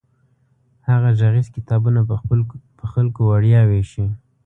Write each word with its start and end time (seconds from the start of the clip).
هغه 0.89 1.09
غږیز 1.19 1.47
کتابونه 1.55 2.01
په 2.79 2.85
خلکو 2.91 3.21
وړیا 3.31 3.61
ویشي. 3.69 4.05